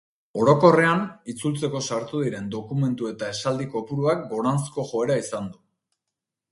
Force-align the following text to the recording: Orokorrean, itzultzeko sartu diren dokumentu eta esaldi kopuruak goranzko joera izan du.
Orokorrean, 0.43 1.03
itzultzeko 1.33 1.81
sartu 1.89 2.21
diren 2.29 2.49
dokumentu 2.57 3.11
eta 3.13 3.31
esaldi 3.35 3.69
kopuruak 3.77 4.27
goranzko 4.35 4.89
joera 4.95 5.23
izan 5.27 5.51
du. 5.55 5.65